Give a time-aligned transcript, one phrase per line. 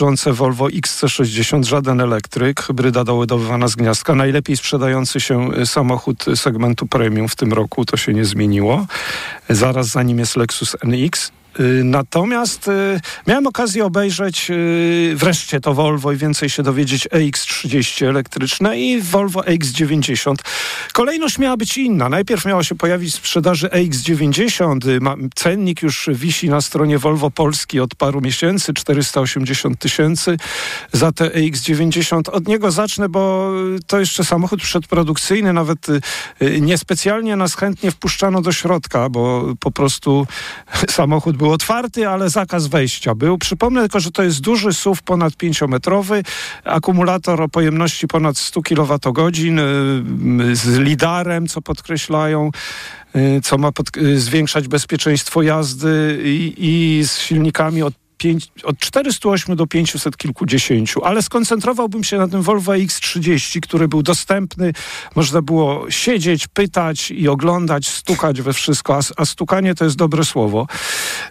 [0.00, 4.14] bieżące Volvo XC60, żaden elektryk, hybryda doładowywana z gniazdka.
[4.14, 8.86] Najlepiej sprzedający się y, samochód segmentu premium w tym roku, to się nie zmieniło.
[9.48, 11.32] Zaraz za nim jest Lexus NX.
[11.58, 18.06] Y, natomiast y, miałem okazję obejrzeć y, wreszcie to Volvo i więcej się dowiedzieć EX30
[18.06, 20.34] elektryczne i Volvo EX90.
[20.92, 22.08] Kolejność miała być inna.
[22.08, 25.00] Najpierw miała się pojawić w sprzedaży EX90.
[25.00, 30.36] Ma, cennik już wisi na stronie Volvo Polski od paru miesięcy, 480 tysięcy
[30.92, 32.30] za te EX90.
[32.30, 33.52] Od niego zacznę, bo
[33.86, 35.86] to jeszcze samochód przedprodukcyjny, nawet
[36.60, 40.26] niespecjalnie nas chętnie wpuszczano do środka, bo po prostu
[40.88, 43.38] samochód był otwarty, ale zakaz wejścia był.
[43.38, 46.22] Przypomnę tylko, że to jest duży SUV ponad 5-metrowy,
[46.64, 49.28] akumulator o pojemności ponad 100 kWh
[50.50, 52.50] y, z lidarem, co podkreślają
[53.16, 58.78] y, co ma pod, y, zwiększać bezpieczeństwo jazdy i, i z silnikami od pięć, od
[58.78, 64.72] 408 do 500 kilkudziesięciu, ale skoncentrowałbym się na tym Volvo X30, który był dostępny.
[65.16, 70.24] Można było siedzieć, pytać i oglądać, stukać we wszystko, a, a stukanie to jest dobre
[70.24, 70.66] słowo.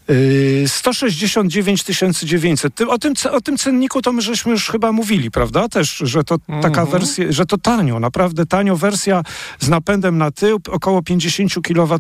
[0.08, 1.84] Yy, 169
[2.24, 2.82] 900.
[2.82, 5.70] O tym, o tym cenniku to my żeśmy już chyba mówili, prawda?
[5.70, 6.64] Też, że to mm -hmm.
[6.64, 7.00] taka mhm.
[7.00, 8.76] wersja, że to tanio, naprawdę tanio.
[8.76, 9.24] Wersja
[9.60, 12.00] z napędem na tył, około 50 kWh,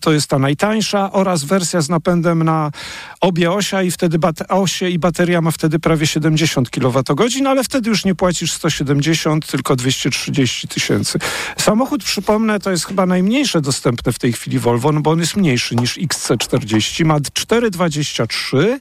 [0.00, 2.70] to jest ta najtańsza, oraz wersja z napędem na
[3.20, 4.18] obie osia i w wtedy
[4.48, 7.04] osie i bateria ma wtedy prawie 70 kWh,
[7.46, 11.18] ale wtedy już nie płacisz 170, tylko 230 tysięcy.
[11.56, 15.36] Samochód, przypomnę, to jest chyba najmniejsze dostępne w tej chwili Volvo, no bo on jest
[15.36, 18.80] mniejszy niż XC40, ma 423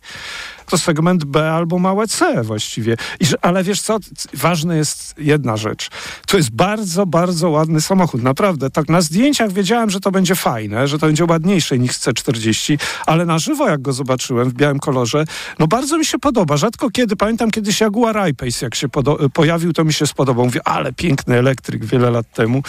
[0.69, 2.97] to segment B albo małe C właściwie.
[3.19, 3.97] I, ale wiesz co,
[4.33, 5.89] ważna jest jedna rzecz.
[6.27, 8.69] To jest bardzo, bardzo ładny samochód, naprawdę.
[8.69, 13.25] Tak na zdjęciach wiedziałem, że to będzie fajne, że to będzie ładniejsze niż C40, ale
[13.25, 15.25] na żywo jak go zobaczyłem w białym kolorze,
[15.59, 16.57] no bardzo mi się podoba.
[16.57, 18.87] Rzadko kiedy, pamiętam kiedyś Jaguar I-Pace jak się
[19.33, 20.45] pojawił, to mi się spodobał.
[20.45, 22.63] Mówię, ale piękny elektryk wiele lat temu.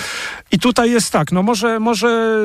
[0.52, 2.38] I tutaj jest tak, no może, może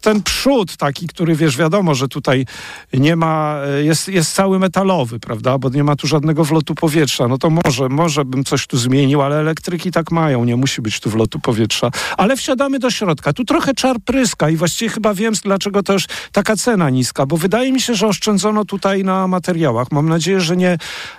[0.00, 2.46] ten przód taki, który wiesz, wiadomo, że tutaj
[2.92, 7.38] nie ma, jest, jest cały metalowy, prawda, bo nie ma tu żadnego wlotu powietrza, no
[7.38, 11.10] to może, może bym coś tu zmienił, ale elektryki tak mają, nie musi być tu
[11.10, 11.90] wlotu powietrza.
[12.16, 16.56] Ale wsiadamy do środka, tu trochę czar pryska i właściwie chyba wiem, dlaczego też taka
[16.56, 19.92] cena niska, bo wydaje mi się, że oszczędzono tutaj na materiałach.
[19.92, 20.78] Mam nadzieję, że nie,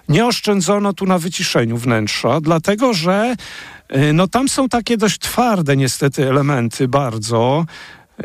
[0.09, 3.35] nie oszczędzono tu na wyciszeniu wnętrza, dlatego że
[3.95, 7.65] y, no tam są takie dość twarde niestety elementy bardzo.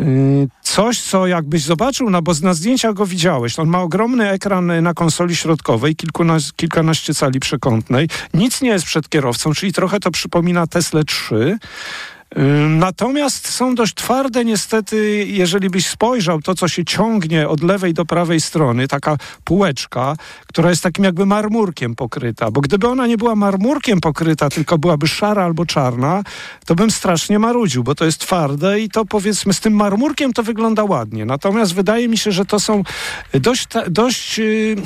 [0.01, 3.59] Y, coś, co jakbyś zobaczył, no bo na zdjęciach go widziałeś.
[3.59, 8.09] On ma ogromny ekran na konsoli środkowej, kilkunaście, kilkanaście cali przekątnej.
[8.35, 11.59] Nic nie jest przed kierowcą, czyli trochę to przypomina Tesla 3.
[12.69, 18.05] Natomiast są dość twarde, niestety, jeżeli byś spojrzał, to co się ciągnie od lewej do
[18.05, 23.37] prawej strony, taka półeczka, która jest takim jakby marmurkiem pokryta, bo gdyby ona nie była
[23.37, 26.23] marmurkiem pokryta, tylko byłaby szara albo czarna,
[26.67, 30.43] to bym strasznie marudził, bo to jest twarde i to powiedzmy z tym marmurkiem to
[30.43, 31.25] wygląda ładnie.
[31.25, 32.83] Natomiast wydaje mi się, że to są
[33.33, 34.77] dość, dość yy,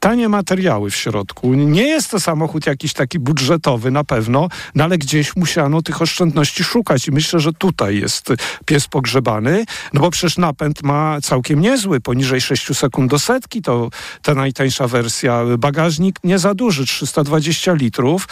[0.00, 1.54] tanie materiały w środku.
[1.54, 6.64] Nie jest to samochód jakiś taki budżetowy na pewno, no ale gdzieś musiano tych oszczędności
[6.64, 8.28] szukać i myślę, że tutaj jest
[8.64, 13.90] pies pogrzebany, no bo przecież napęd ma całkiem niezły, poniżej 6 sekund do setki, to
[14.22, 15.42] ta najtańsza wersja.
[15.58, 18.28] Bagażnik nie za duży, 320 litrów.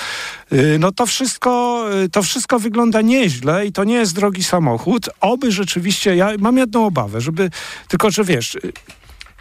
[0.52, 5.08] Y, no to wszystko, y, to wszystko wygląda nieźle i to nie jest drogi samochód.
[5.20, 7.50] Oby rzeczywiście, ja mam jedną obawę, żeby,
[7.88, 8.56] tylko że wiesz,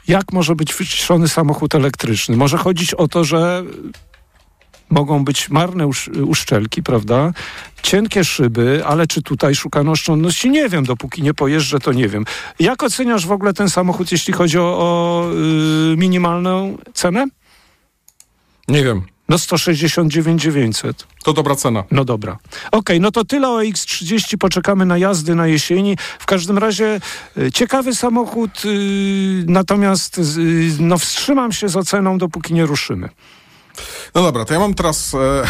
[0.08, 2.38] jak może być wyciszony samochód elektryczny?
[2.38, 3.64] Może chodzić o to, że
[4.90, 5.90] mogą być marne
[6.28, 7.32] uszczelki, prawda?
[7.84, 10.50] Cienkie szyby, ale czy tutaj szukano oszczędności?
[10.50, 12.26] Nie wiem, dopóki nie pojeżdżę, to nie wiem.
[12.60, 15.26] Jak oceniasz w ogóle ten samochód, jeśli chodzi o, o
[15.90, 17.26] yy, minimalną cenę?
[18.68, 19.13] Nie wiem.
[19.30, 21.08] No 169 900.
[21.24, 21.84] To dobra cena.
[21.92, 22.32] No dobra.
[22.32, 24.38] Okej, okay, no to tyle o X30.
[24.38, 25.98] Poczekamy na jazdy na jesieni.
[26.20, 27.02] W każdym razie
[27.38, 28.72] e, ciekawy samochód, yy,
[29.48, 33.10] natomiast yy, no wstrzymam się z oceną, dopóki nie ruszymy.
[34.16, 35.44] No dobra, to ja mam teraz e,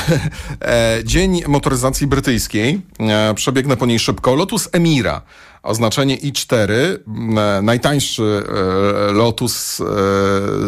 [0.98, 2.82] e, Dzień Motoryzacji Brytyjskiej.
[3.00, 4.36] E, przebiegnę po niej szybko.
[4.36, 5.22] Lotus Emira,
[5.64, 9.86] oznaczenie I4, e, najtańszy e, Lotus e,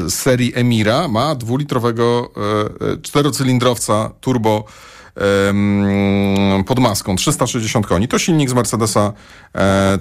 [0.09, 2.31] serii Emira, ma dwulitrowego
[3.01, 4.65] czterocylindrowca turbo
[6.65, 8.07] pod maską, 360 koni.
[8.07, 9.13] To silnik z Mercedesa,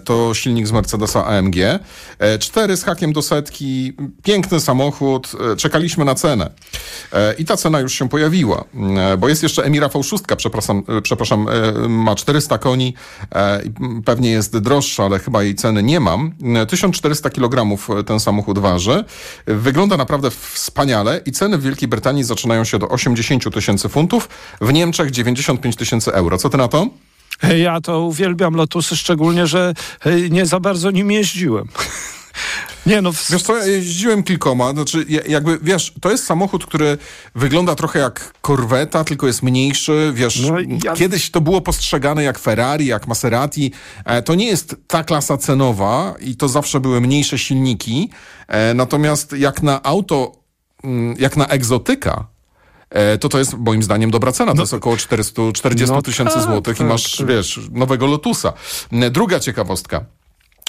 [0.05, 1.57] to silnik z Mercedesa AMG.
[1.57, 3.93] E, cztery z hakiem do setki,
[4.23, 6.51] piękny samochód, czekaliśmy na cenę.
[7.39, 8.65] I ta cena już się pojawiła,
[9.19, 11.47] bo jest jeszcze Emira V6, przepraszam, przepraszam
[11.89, 12.95] ma 400 koni,
[14.05, 14.53] pewnie jest
[14.85, 16.33] droższa, ale chyba jej ceny nie mam.
[16.69, 19.05] 1400 kg ten samochód waży.
[19.47, 24.29] Wygląda naprawdę wspaniale i ceny w Wielkiej Brytanii zaczynają się do 80 tysięcy funtów,
[24.61, 26.39] w Niemczech 95 tysięcy euro.
[26.39, 26.89] Co ty na to?
[27.57, 29.75] Ja to uwielbiam Lotusy, szczególnie, że
[30.31, 31.69] nie za bardzo nim jeździłem.
[32.87, 33.13] Nie, no.
[33.13, 33.31] W...
[33.31, 36.99] Wiesz co, ja jeździłem kilkoma, znaczy jakby, wiesz, to jest samochód, który
[37.35, 40.93] wygląda trochę jak korweta, tylko jest mniejszy, wiesz, no, ja...
[40.93, 43.73] kiedyś to było postrzegane jak Ferrari, jak Maserati,
[44.05, 48.11] e, to nie jest ta klasa cenowa i to zawsze były mniejsze silniki,
[48.49, 50.33] e, natomiast jak na auto,
[51.19, 52.27] jak na egzotyka,
[52.91, 54.53] e, to to jest moim zdaniem dobra cena.
[54.53, 57.27] To no, jest około 440 no tysięcy no, złotych tak, i masz, tak.
[57.27, 58.53] wiesz, nowego Lotusa.
[59.11, 60.05] Druga ciekawostka.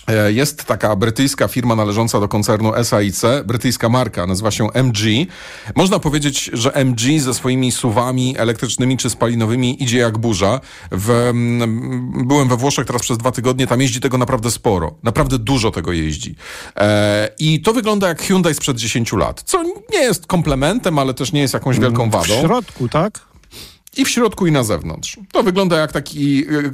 [0.07, 4.99] E, jest taka brytyjska firma należąca do koncernu SAIC, brytyjska marka, nazywa się MG.
[5.75, 10.59] Można powiedzieć, że MG ze swoimi suwami elektrycznymi czy spalinowymi idzie jak burza.
[10.91, 11.31] W,
[12.25, 14.95] byłem we Włoszech teraz przez dwa tygodnie, tam jeździ tego naprawdę sporo.
[15.03, 16.35] Naprawdę dużo tego jeździ.
[16.77, 21.31] E, I to wygląda jak Hyundai sprzed 10 lat, co nie jest komplementem, ale też
[21.31, 22.37] nie jest jakąś wielką wadą.
[22.37, 23.34] W środku, tak?
[23.97, 25.19] I w środku, i na zewnątrz.
[25.31, 26.69] To wygląda jak taki e, e,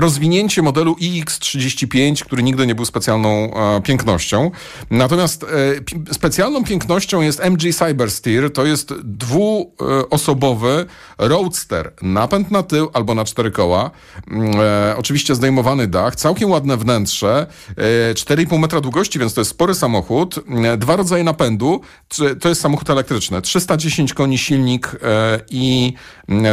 [0.00, 4.50] rozwinięcie modelu iX35, który nigdy nie był specjalną e, pięknością.
[4.90, 5.46] Natomiast
[6.12, 8.52] specjalną pięknością jest MG Cybersteer.
[8.52, 10.86] To jest dwuosobowy
[11.18, 11.92] roadster.
[12.02, 13.90] Napęd na tył albo na cztery koła.
[14.30, 14.54] Mm,
[14.96, 16.16] oczywiście zdejmowany dach.
[16.16, 17.46] Całkiem ładne wnętrze.
[18.14, 20.34] 4,5 metra długości, więc to jest spory samochód.
[20.78, 21.80] Dwa rodzaje napędu.
[22.40, 23.42] To jest samochód elektryczny.
[23.42, 24.96] 310 koni silnik
[25.50, 26.02] i Mm,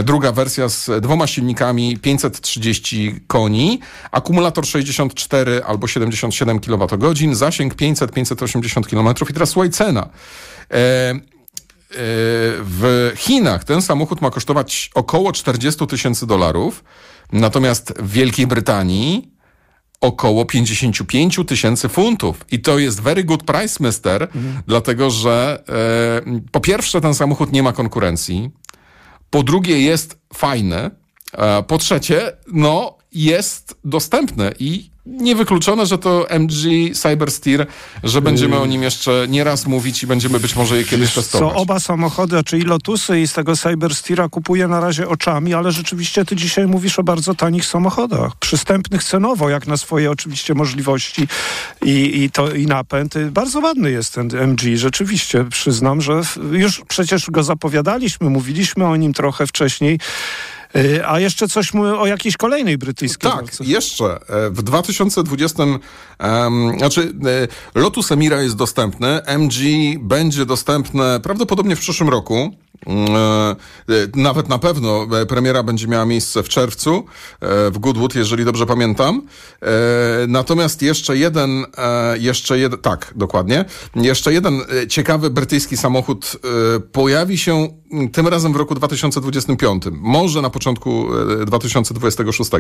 [0.03, 3.79] druga wersja z dwoma silnikami 530 koni,
[4.11, 10.01] akumulator 64 albo 77 kWh, zasięg 500-580 km i teraz słuchaj cena.
[10.01, 10.05] E,
[10.71, 11.19] e,
[12.61, 16.83] w Chinach ten samochód ma kosztować około 40 tysięcy dolarów,
[17.31, 19.39] natomiast w Wielkiej Brytanii
[20.01, 22.45] około 55 tysięcy funtów.
[22.51, 24.61] I to jest very good price, mister, mhm.
[24.67, 25.63] dlatego że
[26.27, 28.51] e, po pierwsze ten samochód nie ma konkurencji
[29.29, 30.91] po drugie jest fajne,
[31.67, 36.53] po trzecie, no jest dostępne i niewykluczone, że to MG
[36.93, 37.67] Cybersteer,
[38.03, 38.61] że będziemy yy.
[38.61, 41.53] o nim jeszcze nieraz mówić i będziemy być może je kiedyś testować.
[41.53, 46.25] Co oba samochody, czyli Lotusy i z tego Cybersteera kupuję na razie oczami, ale rzeczywiście
[46.25, 51.27] ty dzisiaj mówisz o bardzo tanich samochodach, przystępnych cenowo, jak na swoje oczywiście możliwości
[51.85, 53.13] i, i to i napęd.
[53.31, 56.21] Bardzo ładny jest ten MG, rzeczywiście przyznam, że
[56.51, 59.99] już przecież go zapowiadaliśmy, mówiliśmy o nim trochę wcześniej.
[60.75, 63.63] Y, a jeszcze coś o jakiejś kolejnej brytyjskiej Tak, marce.
[63.63, 64.19] jeszcze.
[64.29, 65.79] E, w 2020, um,
[66.77, 67.13] znaczy
[67.75, 69.55] e, Lotus Emira jest dostępny, MG
[69.99, 72.51] będzie dostępne prawdopodobnie w przyszłym roku.
[72.85, 73.55] Mm, e,
[74.15, 77.05] nawet na pewno premiera będzie miała miejsce w czerwcu
[77.71, 79.21] w Goodwood, jeżeli dobrze pamiętam.
[80.27, 81.65] Natomiast jeszcze jeden,
[82.19, 83.65] jeszcze jeden, tak, dokładnie.
[83.95, 86.37] Jeszcze jeden ciekawy brytyjski samochód
[86.91, 87.67] pojawi się
[88.11, 89.83] tym razem w roku 2025.
[89.91, 91.07] Może na początku
[91.45, 92.53] 2026.
[92.53, 92.59] E,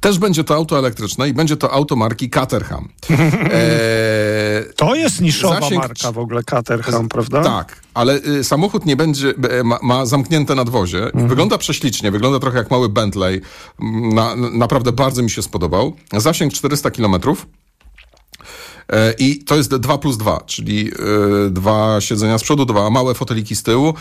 [0.00, 2.88] Też będzie to auto elektryczne i będzie to auto marki Caterham.
[3.48, 5.82] E, to jest niszowa zasięg...
[5.82, 7.42] marka w ogóle Caterham, prawda?
[7.42, 11.04] Tak, ale y, samochód nie będzie, e, ma, ma zamknięte nadwozie.
[11.04, 11.28] Mhm.
[11.28, 13.40] Wygląda prześlicznie, wygląda trochę jak mały Bentley.
[14.14, 15.96] Na, naprawdę bardzo mi się spodobał.
[16.12, 17.46] Zasięg 400 kilometrów.
[18.92, 20.90] E, I to jest 2 plus 2, czyli
[21.46, 23.94] e, dwa siedzenia z przodu, dwa małe foteliki z tyłu.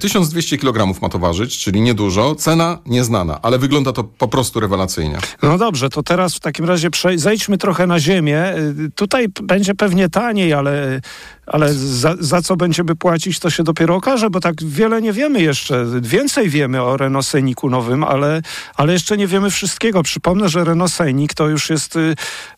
[0.00, 2.34] 1200 e, kg ma to ważyć, czyli niedużo.
[2.34, 5.18] Cena nieznana, ale wygląda to po prostu rewelacyjnie.
[5.42, 8.54] No dobrze, to teraz w takim razie zejdźmy trochę na ziemię.
[8.94, 11.00] Tutaj będzie pewnie taniej, ale
[11.46, 15.42] ale za, za, co będziemy płacić, to się dopiero okaże, bo tak wiele nie wiemy
[15.42, 15.86] jeszcze.
[16.00, 18.42] Więcej wiemy o Renault Scenicu nowym, ale,
[18.74, 20.02] ale jeszcze nie wiemy wszystkiego.
[20.02, 22.14] Przypomnę, że Renault Scenic to już jest y,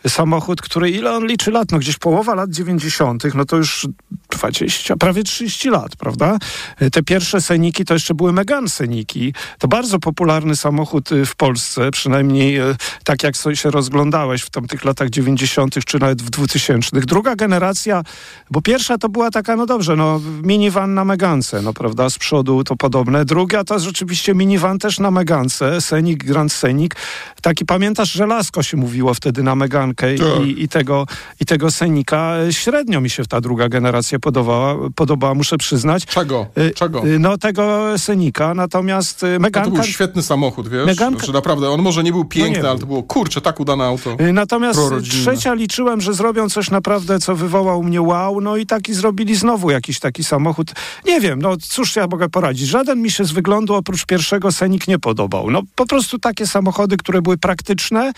[0.09, 1.73] samochód, który ile on liczy lat?
[1.73, 3.87] No gdzieś połowa lat 90., no to już
[4.31, 6.39] 20, prawie 30 lat, prawda?
[6.83, 9.35] Y, te pierwsze Sceniki to jeszcze były Megan Sceniki.
[9.59, 14.51] To bardzo popularny samochód y, w Polsce, przynajmniej y, tak jak sobie się rozglądałeś w
[14.51, 15.85] tamtych latach 90.
[15.85, 17.01] czy nawet w 2000.
[17.01, 18.03] Druga generacja,
[18.51, 22.19] bo pierwsza Pierwsza to była taka, no dobrze, no minivan na Megance, no prawda, z
[22.19, 23.25] przodu to podobne.
[23.25, 26.97] Druga to rzeczywiście minivan też na Megance, Senik, Grand Senik.
[27.43, 30.47] Taki, pamiętasz, że Lasko się mówiło wtedy na Megankę tak.
[30.47, 31.07] i, i, tego,
[31.41, 32.35] i tego Senika.
[32.51, 36.07] Średnio mi się ta druga generacja podobała, podobała muszę przyznać.
[36.07, 36.47] Czego?
[36.75, 37.03] Czego?
[37.19, 39.71] No tego Senika, natomiast Meganka...
[39.71, 41.27] No to był świetny samochód, wiesz, Meganka...
[41.27, 43.85] że naprawdę, on może nie był piękny, no nie ale to było, kurczę, tak udane
[43.85, 44.17] auto.
[44.33, 44.81] Natomiast
[45.11, 49.71] trzecia liczyłem, że zrobią coś naprawdę, co wywołał mnie wow, no i taki zrobili znowu
[49.71, 50.73] jakiś taki samochód.
[51.05, 52.69] Nie wiem, no cóż ja mogę poradzić.
[52.69, 55.51] Żaden mi się z wyglądu oprócz pierwszego Senik nie podobał.
[55.51, 58.13] No po prostu takie samochody, które były praktyczne,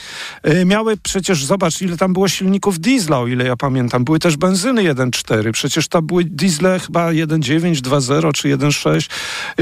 [0.44, 4.04] yy, miały przecież, zobacz ile tam było silników diesla, o ile ja pamiętam.
[4.04, 9.10] Były też benzyny 1.4, przecież tam były diesle chyba 1.9, 2.0 czy 1.6.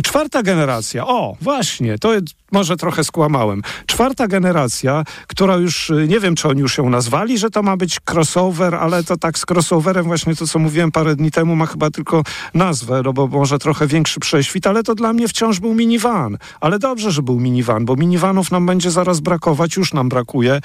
[0.02, 2.12] Czwarta generacja, o właśnie, to
[2.56, 3.62] może trochę skłamałem.
[3.86, 7.76] Czwarta generacja, która już, y, nie wiem czy oni już ją nazwali, że to ma
[7.76, 11.66] być crossover, ale to tak z crossoverem właśnie to, co mówiłem parę dni temu, ma
[11.66, 12.22] chyba tylko
[12.54, 16.38] nazwę, no bo może trochę większy prześwit, ale to dla mnie wciąż był minivan.
[16.60, 20.60] Ale dobrze, że był minivan, bo minivanów nam będzie zaraz brakować, już nam brakuje.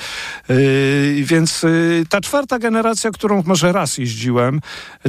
[0.49, 4.61] Yy, więc yy, ta czwarta generacja, którą może raz jeździłem,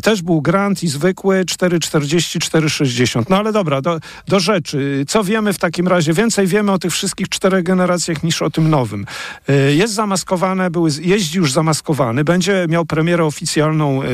[0.03, 3.31] też był Grand i zwykły 440, 460.
[3.31, 5.05] No ale dobra, do, do rzeczy.
[5.09, 6.13] Co wiemy w takim razie?
[6.13, 9.07] Więcej wiemy o tych wszystkich czterech generacjach niż o tym nowym.
[9.49, 14.09] Yy, jest zamaskowane, były, jeździ już zamaskowany, będzie miał premierę oficjalną yy,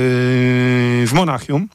[1.06, 1.68] w Monachium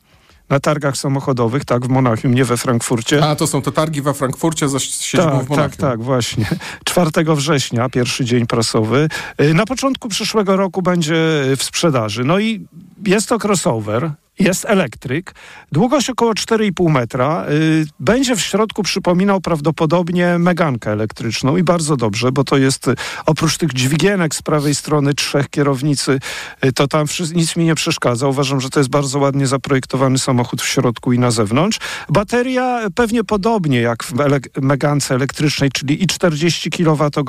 [0.50, 3.26] na targach samochodowych, tak, w Monachium, nie we Frankfurcie.
[3.26, 5.72] A, to są te targi we Frankfurcie za siedzibą tak, w Monachium.
[5.72, 6.46] Tak, tak, właśnie.
[6.86, 9.10] 4 września, pierwszy dzień prasowy.
[9.42, 11.16] Y, na początku przyszłego roku będzie
[11.58, 12.24] w sprzedaży.
[12.24, 12.68] No i
[13.06, 15.36] jest to crossover, jest elektryk,
[15.72, 17.46] długość około 4,5 metra.
[17.50, 22.96] Y, będzie w środku przypominał prawdopodobnie megankę elektryczną i bardzo dobrze, bo to jest y,
[23.26, 26.20] oprócz tych dźwigienek z prawej strony trzech kierownicy,
[26.66, 28.28] y, to tam nic mi nie przeszkadza.
[28.28, 31.80] Uważam, że to jest bardzo ładnie zaprojektowany samochód w środku i na zewnątrz.
[32.10, 37.24] Bateria pewnie podobnie jak w ele megance elektrycznej, czyli i 40 kWh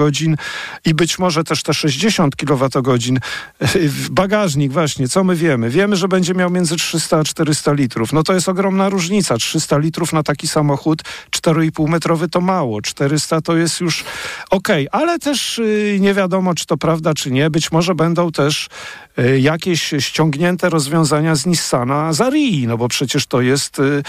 [0.84, 2.82] i być może też te 60 kWh.
[4.10, 5.70] Bagażnik właśnie, co my wiemy?
[5.70, 8.12] Wiemy, że będzie miał między 3 300 a 400 litrów.
[8.12, 9.36] No to jest ogromna różnica.
[9.36, 12.82] 300 litrów na taki samochód 4,5 metrowy to mało.
[12.82, 14.04] 400 to jest już
[14.50, 17.50] ok, ale też yy, nie wiadomo, czy to prawda, czy nie.
[17.50, 18.68] Być może będą też
[19.16, 23.78] yy, jakieś ściągnięte rozwiązania z Nissana z Arii, no bo przecież to jest...
[23.78, 24.02] Yy,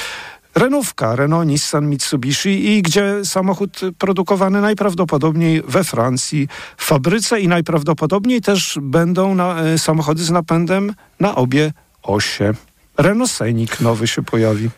[0.56, 8.42] Renówka, Renault, Nissan, Mitsubishi i gdzie samochód produkowany najprawdopodobniej we Francji w fabryce i najprawdopodobniej
[8.42, 11.72] też będą na, y, samochody z napędem na obie
[12.04, 12.54] osie.
[12.98, 14.70] Renault Scenic nowy się pojawi.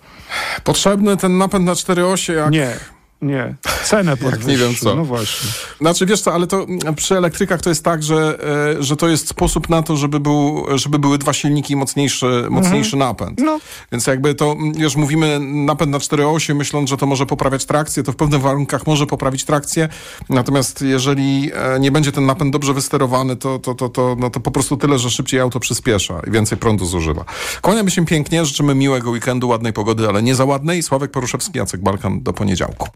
[0.63, 2.51] Potrzebny ten napęd na cztery osie jak...
[2.51, 2.77] Nie.
[3.21, 4.49] Nie, cenę podwyższył.
[4.49, 4.95] nie wiem co.
[4.95, 5.49] No właśnie.
[5.81, 8.39] Znaczy wiesz co, ale to mm, przy elektrykach to jest tak, że,
[8.79, 12.45] e, że to jest sposób na to, żeby, był, żeby były dwa silniki i mocniejszy,
[12.49, 13.09] mocniejszy mhm.
[13.09, 13.39] napęd.
[13.39, 13.59] No.
[13.91, 17.65] Więc jakby to, mm, już mówimy napęd na cztery osie, myśląc, że to może poprawiać
[17.65, 19.89] trakcję, to w pewnych warunkach może poprawić trakcję.
[20.29, 24.39] Natomiast jeżeli e, nie będzie ten napęd dobrze wysterowany, to, to, to, to, no to
[24.39, 27.25] po prostu tyle, że szybciej auto przyspiesza i więcej prądu zużywa.
[27.61, 30.83] Kłaniamy się pięknie, życzymy miłego weekendu, ładnej pogody, ale nie za ładnej.
[30.83, 32.87] Sławek Poruszewski, Jacek Balkan, do poniedziałku.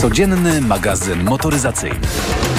[0.00, 2.53] Codzienny magazyn motoryzacyjny.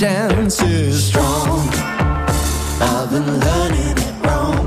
[0.00, 1.08] chances.
[1.08, 1.68] Strong,
[2.80, 4.58] I've been learning it wrong.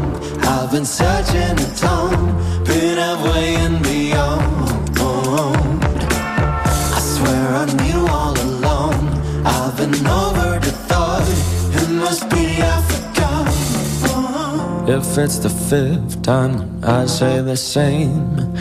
[0.42, 2.34] I've been searching the tone,
[2.66, 4.48] been away and beyond.
[6.98, 8.96] I swear I knew all along.
[9.46, 11.28] I've been over the thought.
[11.82, 13.48] It must be I forgot.
[14.90, 18.56] If it's the fifth time I say the same,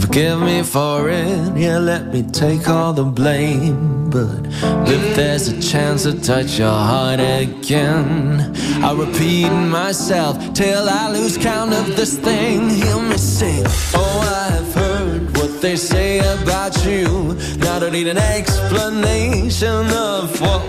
[0.00, 1.56] forgive me for it.
[1.56, 4.03] Yeah, let me take all the blame.
[4.14, 4.46] But
[4.88, 11.36] if there's a chance to touch your heart again, I'll repeat myself till I lose
[11.36, 12.70] count of this thing.
[12.70, 13.64] Hear me sing.
[13.92, 17.34] Oh, I've heard what they say about you.
[17.58, 20.62] Now I don't need an explanation of what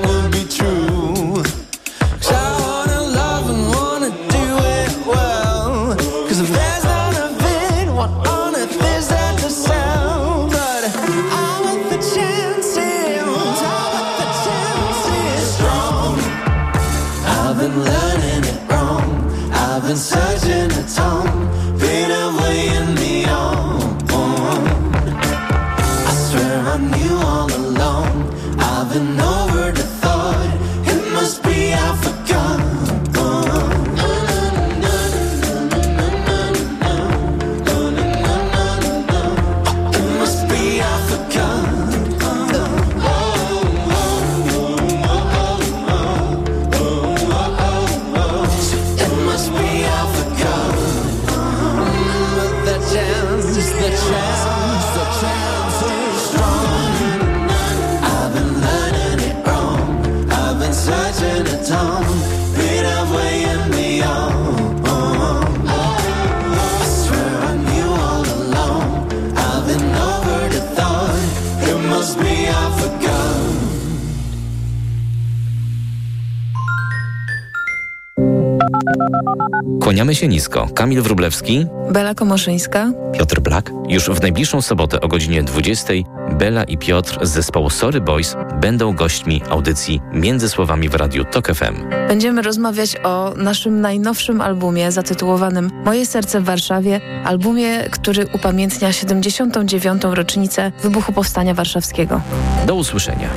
[79.81, 80.67] Kłaniamy się nisko.
[80.75, 83.71] Kamil Wrublewski, Bela Komoszyńska, Piotr Blak.
[83.87, 85.93] Już w najbliższą sobotę o godzinie 20
[86.31, 91.47] Bela i Piotr z zespołu Sorry Boys będą gośćmi audycji Między Słowami w Radiu TOK
[91.47, 91.75] FM.
[92.07, 100.01] Będziemy rozmawiać o naszym najnowszym albumie zatytułowanym Moje serce w Warszawie, albumie, który upamiętnia 79.
[100.03, 102.21] rocznicę wybuchu Powstania Warszawskiego.
[102.67, 103.29] Do usłyszenia.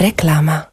[0.00, 0.72] Reklama.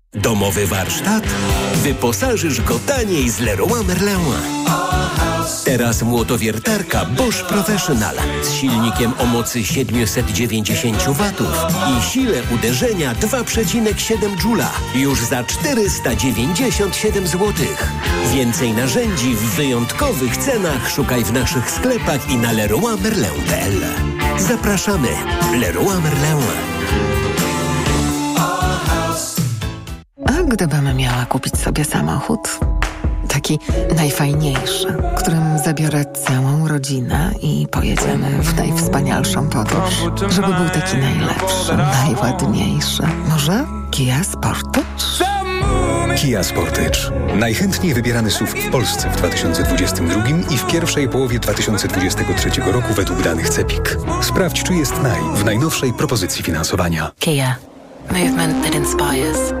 [0.13, 1.23] Domowy warsztat?
[1.75, 4.19] Wyposażysz go taniej z Leroy Merlin.
[5.65, 11.31] Teraz młotowiertarka Bosch Professional z silnikiem o mocy 790 W
[11.89, 17.53] i sile uderzenia 2,7 Joula już za 497 zł.
[18.33, 23.81] Więcej narzędzi w wyjątkowych cenach szukaj w naszych sklepach i na leroymerlin.pl.
[24.37, 25.09] Zapraszamy.
[25.59, 26.81] Leroy Merlin.
[30.53, 32.59] Gdybym miała kupić sobie samochód?
[33.27, 33.59] Taki
[33.95, 39.93] najfajniejszy, którym zabiorę całą rodzinę i pojedziemy w najwspanialszą podróż.
[40.29, 43.03] Żeby był taki najlepszy, najładniejszy.
[43.29, 45.25] Może Kia Sportage?
[46.17, 46.99] Kia Sportage.
[47.35, 53.49] Najchętniej wybierany SUV w Polsce w 2022 i w pierwszej połowie 2023 roku według danych
[53.49, 53.97] CEPIK.
[54.21, 57.11] Sprawdź, czy jest naj w najnowszej propozycji finansowania.
[57.19, 57.55] Kia.
[58.11, 59.60] Movement that inspires.